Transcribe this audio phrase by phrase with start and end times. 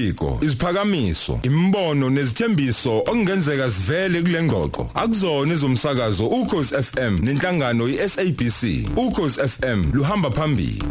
[0.00, 4.90] Imibiko, isiphakamiso, imbono nezithembiso okungenzeka sivele kule ngxoxo.
[4.94, 8.88] Akuzona izomsakazo ukhozi FM nenhlangano iSABC.
[8.96, 10.82] Ukhozi FM luhamba phambili.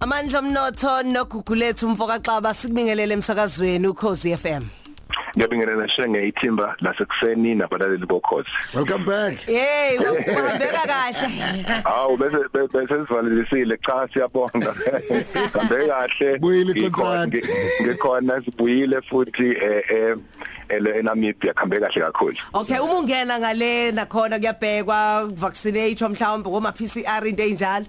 [0.00, 4.64] Amandla omnotho nogugulethu umfoka xaba sikubingelele emsakazweni ukhozi FM.
[5.36, 9.38] Ngiyabingelela shenge ithimba lasekuseni nabalaleli bokhozi Welcome back.
[9.40, 11.62] Hey, uhambeka kahle.
[11.84, 12.36] hawu bese
[12.72, 14.74] bese sivalelisile cha siyabonga
[15.52, 17.34] kambe kahle Buyile Ngikhona- contract.
[17.34, 20.16] ngi- ngikhona sibuyile futhi eh eh
[20.68, 27.26] ele eNamibia kambe kahle kakhulu Okay, uma ungena ngale nakhona kuyabhekwa vaccinate mhlawumbe ngoma PCR
[27.26, 27.86] into enjalo.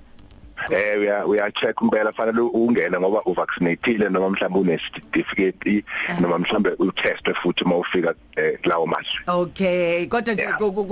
[0.72, 5.84] Eh uya uya check impela fanele ungene ngoba uvaccinated noma mhlawumbe une certificate
[6.22, 10.48] noma mhlawumbe utest futhi mawufika eh, kulawo mazwe Okay, kodwa nje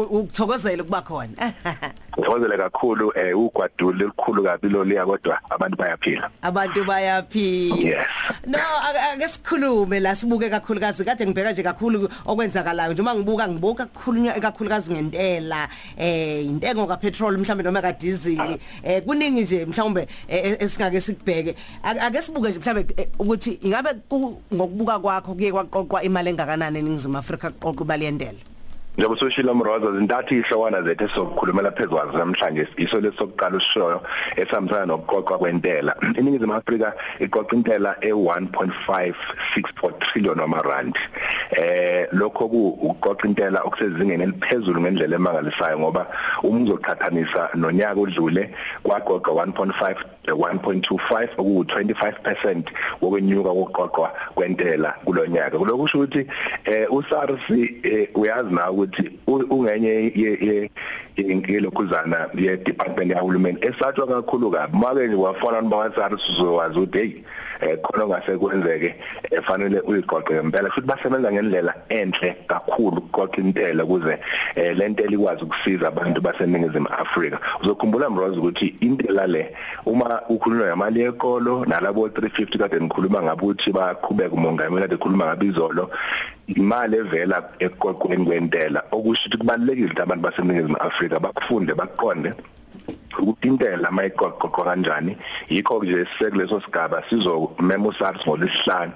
[0.10, 1.54] ukuthokozela kuba khona.
[2.18, 6.30] ngithokozele kakhulu eh ugwadule likhulu kabi lo liya kodwa abantu bayaphila.
[6.42, 7.76] Abantu bayaphila.
[7.76, 8.08] yes.
[8.48, 11.04] No, ake ake sikhulume la sibuke kakhulukazi.
[11.06, 12.94] Kade ngibheka nje kakhulu okwenzakalayo.
[12.94, 18.58] Nje uma ngibuka ngibuka kakhulu kakhulukazi ngentela eh intengo ka petrol mhlambe noma ka diesel
[18.84, 21.56] eh kuningi nje mhlawumbe eh, esingake sikubheke.
[21.84, 26.80] Ake- ake sibuke nje mhlambe eh, ukuthi ingabe ku- ngokubuka kwakho kuye kwaqoqwa imali engakanani
[26.80, 28.40] eningizimu Afrika qoqa imali yentela?
[28.98, 34.02] Njengoba soshilo mroza zintathu ihlowana zethu sokukhulumela phezulu namhlanje iso lesokuqala ushoyo
[34.36, 35.96] esihambisana nokuqoqwa kwentela.
[36.20, 40.96] Iningizimu Afrika iqoqa intela e1.564 trillion wamarand
[41.52, 46.08] eh lokho ku uqoqa intela okusezingeni eliphezulu ngendlela emangalisayo ngoba
[46.44, 48.54] uma uzoqhathanisa nonyaka odlule
[48.84, 49.96] kwaqoqa 1.5
[50.28, 52.64] 1.25 oku 25%
[53.02, 56.28] wokwenyuka kokuqoqwa kwentela kulonyaka kuloko kusho ukuthi
[56.66, 57.50] eh uSARS
[57.84, 60.70] eh, uyazi na ukuthi u- ungenye ye
[61.16, 67.24] inkilokhuzana ye department yahulumeni esatshwa kakhulu kabi make nje wafona noba SARS uzowazi ukuthi hey
[67.62, 68.96] eh, khona ngase kwenzeke
[69.32, 70.70] eh, fanele uyiqoqe ngempela.
[70.70, 74.18] Futhi basebenza ngendlela enhle kakhulu ukuqoqa intela ukuze
[74.56, 77.40] eh, lentela ikwazi ukusiza abantu baseningizimu Afrika.
[77.62, 79.56] Uzokhumbula mrozi ukuthi intela le
[79.86, 85.90] uma ukhuluma ngamali yekolo nalabo 350 kade ngikhuluma ngabuthi baqhubeka umongameli kade ekhuluma ngabizolo
[86.56, 88.84] imali evela ekoqweni kwentela.
[88.92, 92.34] Okusho ukuthi kubalekile ukuthi abantu baseningizimu Afrika bakufunde bakuqonde.
[93.20, 95.18] Ukuthi intela mayiqoqoqwa kanjani?
[95.50, 98.94] Yikho nje sekuleso sigaba sizomema uSARS ngolesihlanu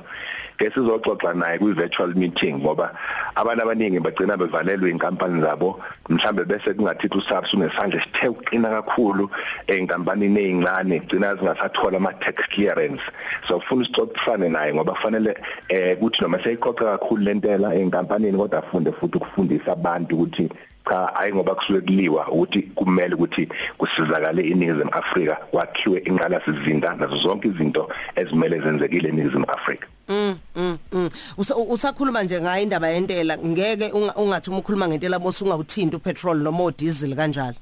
[0.58, 2.92] ke sizoxoxa naye kwi virtual meeting ngoba
[3.36, 5.80] abantu abaningi bagcina bevalelwe inkampani zabo.
[6.10, 9.30] Mhlambe bese kungathithi uSARS unesandla sithe uqina kakhulu
[9.68, 13.04] einkampanini ezincane gcina zingasathola ama tax clearance.
[13.48, 15.36] So ufuna isixoxisane naye ngoba kufanele
[15.70, 20.50] eh kuthi noma seyiqoqa kakhulu lentela einkampanini kodwa afunde futhi ukufundisa abantu ukuthi
[20.90, 27.18] cha hayi ngoba kusuke kuliwa ukuthi kumele ukuthi kusizakale iningizimu Afrika kwakhiwe inqala sizinda nazo
[27.18, 29.88] zonke izinto ezimele zenzekile eningizimu Afrika.
[30.10, 31.10] Mm mm mm.
[31.38, 36.38] Usa- usakhuluma nje ngayo indaba yentela ngeke unga- ungathi uma ukhuluma ngentela bose ungawuthinti upetrol
[36.38, 37.56] noma udiesel kanjalo.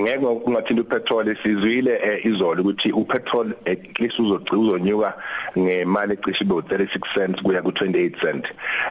[0.00, 5.14] Ngeke ungathinta upetrol sizwile eh, izolo ukuthi upetrol at uzogcina uzonyuka
[5.58, 8.44] ngemali ecishe ibe u36 cents kuya ku28 cent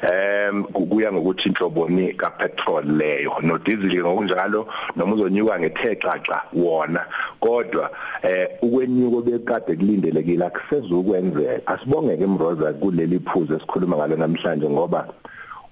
[0.03, 3.33] em kuya ngokuthi inhloboni kapetrol leyo.
[3.41, 7.05] No diesel ngokunjalo noma uzonyuka ngetheqaqa wona.
[7.39, 7.89] Kodwa
[8.23, 11.67] eh ukwenyuko bekade kulindelekile akusezukwenzeka.
[11.67, 15.07] Asibongeke emroza kuleli phuzu esikhuluma ngalo namhlanje ngoba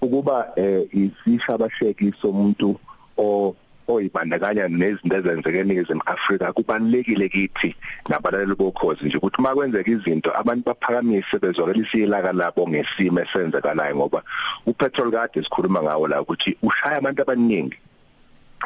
[0.01, 2.79] ukuba eh isishabasheki somuntu
[3.17, 3.56] o
[3.94, 7.75] oyibandakanya nezinto ezenzeke eNingizimu Afrika kubalekile kithi
[8.09, 14.23] nabalaleli bokhozi nje ukuthi makwenzeka izinto abantu baphakamise bezwakela isilaka labo ngesimo esenzekalayo ngoba
[14.66, 17.78] upetrol kade sikhuluma ngawo la ukuthi ushaya abantu abaningi.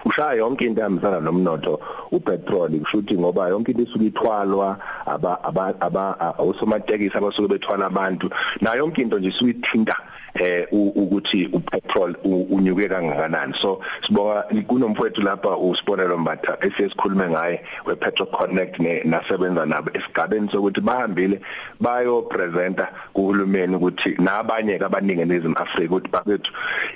[0.06, 1.80] Ushaya yonke into ehambisana nomnotho
[2.12, 8.30] upetrol kusho ukuthi ngoba yonke into isuke ithwalwa aba aba aba osomatekisi abasuke bethwala abantu.
[8.62, 9.96] Na yonke into nje isuke ithinta
[10.36, 13.54] eh ukuthi upetrol unyuke kangakanani.
[13.56, 20.50] So sibonga kunomfowethu lapha usibonelo mbatha esesikhulume ngaye we Petro Connect ne nasebenza nabo esigabeni
[20.50, 21.40] sokuthi bahambile
[21.80, 26.52] bayo presenter kuhulumeni ukuthi nabanye abaningi nezim Africa ukuthi babethu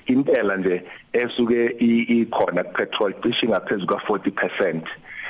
[0.08, 0.84] intela nje
[1.14, 2.64] esuke ikhona
[2.98, 4.82] petrol cishe ngaphezulu ka 40%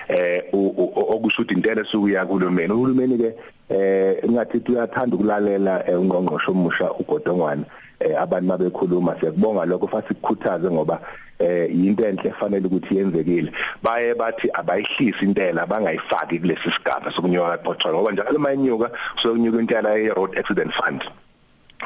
[0.10, 3.34] eh u- u- okusho ukuthi intela esuke yakulumeni uhulumeni ke
[3.70, 7.66] eh ngathi uyathanda ukulalela eh, ungqongqosho omusha ugodongwane
[8.00, 11.02] eh abantu mabekhuluma siyakubonga lokho futhi kukhuthaze ngoba
[11.40, 13.52] eh into enhle efanele ukuthi yenzekile.
[13.84, 18.92] Baye bathi abayihlisi intela bangayifaki kulesi sigaba sokunyuka kapetrol ngoba njalo mayinyuka
[19.22, 21.04] sokunyuka intela ye road accident fund.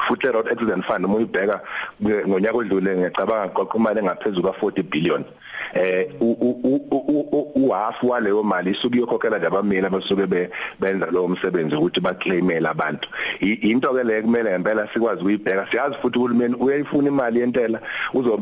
[0.00, 1.60] Futhi road accident fund uma uyibheka
[2.02, 5.24] ngonyaka odlule ngiyacabanga qoqa imali engaphezulu ka40 billion.
[5.74, 6.06] Eh
[7.54, 10.50] uhalf waleyo mali isuke yokhokhela nje abameli abasuke
[10.80, 13.08] benza lowo msebenzi ukuthi baclaimele abantu.
[13.40, 15.66] Into ke le kumele ngempela sikwazi ukuyibheka.
[15.70, 17.80] Siyazi futhi uhulumeni uyayifuna imali yentela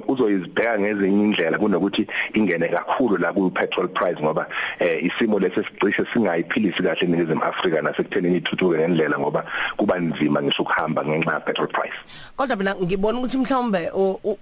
[0.09, 4.47] uzoyizibheka ngezinye indlela kunokuthi ingene kakhulu la ku petrol price ngoba
[4.79, 9.45] eh isimo lesi sicishe singayiphilisi kahle eNingizimu Afrika nasekuthenini ithuthuke ngendlela ngoba
[9.77, 11.95] kuba nzima ngisho ukuhamba ngenxa ya petrol price.
[12.37, 13.91] Kodwa mina ngibona ukuthi mhlawumbe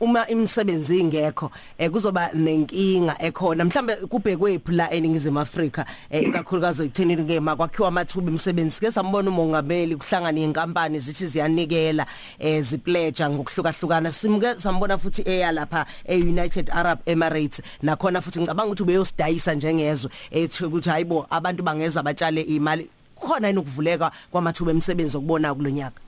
[0.00, 3.65] uma imisebenzi ingekho eh kuzoba nenkinga ekhona.
[3.65, 10.41] Mhlawumbe kubhekwephi la eningizimu Afrika ikakhulukazi ekuthenini ke makwakhiwa amathuba imisebenzi ke sambona umongameli kuhlangana
[10.41, 12.06] inkampani zithi ziyanikela
[12.39, 14.12] eh zipledge ngokuhlukahlukana.
[14.12, 20.11] Simke sambona futhi eya lapha eUnited Arab Emirates nakhona futhi ngicabanga ukuthi ubeyosidayisa njengezwe.
[20.31, 22.91] Ethi ukuthi hayibo abantu bangeza batshale imali.
[23.21, 26.01] Khona yini ukuvuleka kwamathuba emisebenzi okubona kulonyaka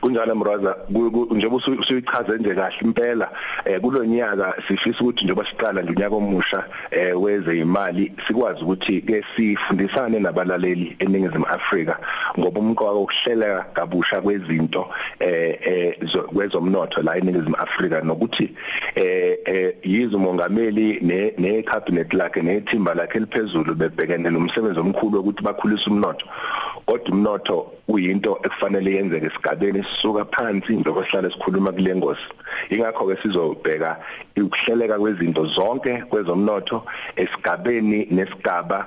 [0.00, 0.76] kunjalo mraza
[1.30, 3.30] njengoba usuyichaze nje kahle impela
[3.64, 9.24] eh kulonyaka sifisa ukuthi njengoba siqala nje unyaka omusha eh weze imali sikwazi ukuthi ke
[9.36, 11.98] sifundisane nabalaleli eningizimu Afrika
[12.38, 14.88] ngoba umqoka wokuhlelela kabusha kwezinto
[15.20, 15.98] eh eh
[16.34, 18.50] kwezomnotho la eningizimu Afrika nokuthi
[18.94, 25.42] eh eh yizo mongameli ne ne cabinet lakhe nethimba lakhe liphezulu bebhekene nomsebenzi omkhulu ukuthi
[25.42, 26.26] bakhulise umnotho.
[26.86, 32.28] Kodwa umnotho uyinto ekufanele yenzeke esigabeni sisuka phansi into kwesihlala sikhuluma kule ngosi.
[32.70, 33.96] Ingakho ke sizobheka
[34.36, 36.84] ukuhleleka kwezinto zonke kwezomnotho
[37.16, 38.86] esigabeni nesigaba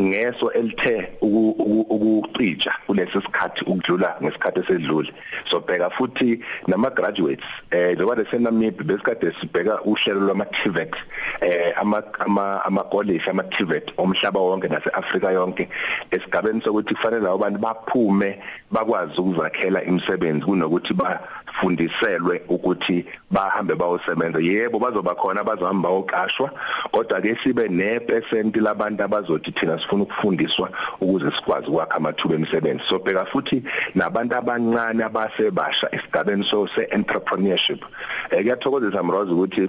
[0.00, 5.12] ngeso elithe ukucija kulesi sikhathi ukudlula ngesikhathi esedlule.
[5.50, 10.94] So bheka futhi nama graduates eh njengoba lesenamib besikade sibheka uhlelo lwama TVET
[11.40, 15.68] eh ama ama ama college ama TVET omhlaba wonke naseAfrika yonke
[16.10, 18.38] esigabeni sokuthi kufanele labo bantu baphume
[18.70, 24.40] bakwazi ukuzakhela imisebenzi kunokuthi bafundiselwe ukuthi bahambe bayosebenza.
[24.40, 26.50] Yebo bazoba khona bazohamba bayokashwa
[26.92, 30.70] kodwa ke sibe ne percent labantu abazothi thina sifuna ukufundiswa
[31.00, 32.84] ukuze sikwazi ukwakha amathuba emisebenzi.
[32.88, 33.62] So bheka futhi
[33.94, 37.84] nabantu abancane abasebasha esigabeni so se entrepreneurship
[38.30, 39.68] eh kuyathokozisa mrozi ukuthi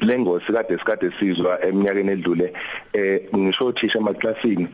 [0.00, 2.52] lengosi kade sikade sizwa eminyakeni edlule
[2.92, 4.68] eh ngisho uthisha emaklasini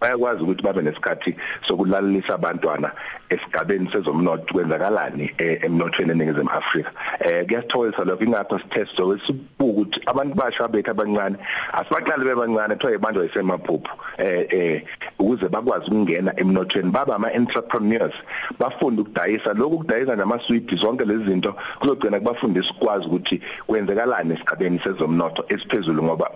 [0.00, 1.36] bayakwazi ukuthi babe nesikhathi
[1.68, 2.92] sokulalelisa abantwana
[3.28, 6.90] esigabeni sezomnotho kwenzakalani emnothweni eningizimu Afrika.
[7.20, 11.36] Eh kuyasithokozisa lokho ingakho sitest sokusibuka ukuthi abantu basha bethu abancane
[11.72, 14.82] asibaqali bebancane kuthiwa ibanjwa isemaphupho eh eh
[15.18, 18.14] ukuze bakwazi ukungena emnothweni baba ama entrepreneurs
[18.58, 19.54] bafunda ukudayisa.
[19.54, 26.30] Lokhu kudayisa namaswidi zonke lezi zinto kuzogcina kubafundisa ukwazi ukuthi kwenzakalani esigabeni sezomnotho esiphezulu ngoba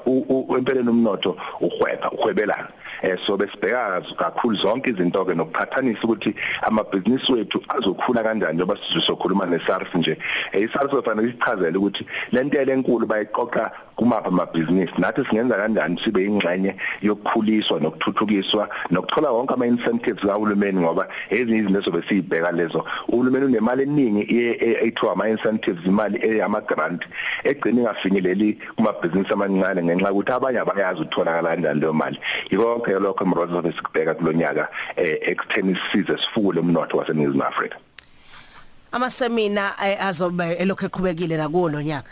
[0.57, 2.69] empeleni umnotho uhweba uhwebelana
[3.03, 9.47] eh so besibheka kakhulu zonke izinto ke nokuphathanisa ukuthi amabhizinisi wethu azokhula kanjani njengoba sizokhuluma
[9.47, 10.19] neSARS nje.
[10.53, 14.93] iSARS kufanele isichazele ukuthi lento enkulu bayiqoqa kumapha amabhizinisi.
[14.99, 21.81] Nathi singenza kanjani sibe ingxenye yokukhuliswa nokuthuthukiswa nokuthola wonke ama incentives kahulumeni ngoba ezinye izinto
[21.81, 22.85] esobe siyibheka lezo.
[23.09, 24.23] Uhulumeni unemali eningi
[24.87, 27.03] ethiwa ama incentives imali eyama grant
[27.45, 32.19] egcina ingafinyeleli kumabhizinisi amancane ngenxa ukuthi abanye abayazi utholakala kanjani leyo mali.
[32.89, 37.77] Yonke lokho mrozo besikubheka kulonyaka ekutheni size sifule umnotho waseNingizimu Afrika.
[38.93, 42.11] Amasemina azobe elokho eqhubekile nakuwo lonyaka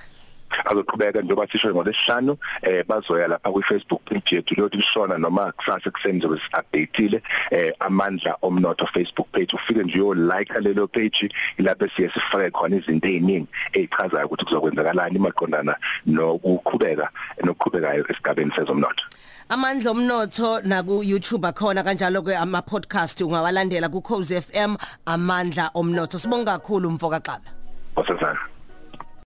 [0.64, 4.54] azoqhubeka njengoba sisho ngolesihlanu eh bazoya lapha ku Facebook page yethu.
[4.54, 9.54] Lothi lishona noma kusasa kuseni zobe updateile eh amandla omnotho Facebook page.
[9.54, 11.28] Ufike nje yo like lelo page
[11.58, 17.10] ilapho siye sifake khona izinto eziningi ezichazayo ukuthi kuzokwenzakalani maqondana nokuqhubeka
[17.44, 19.04] nokuqhubekayo esigabeni sezomnotho.
[19.50, 25.70] Amandla omnotho na ku YouTube akhona kanjalo ke ama podcast ungawalandela ku Khosi FM amandla
[25.74, 26.18] omnotho.
[26.18, 27.48] Sibonga kakhulu mfoka Xaba.
[27.96, 28.38] Osazana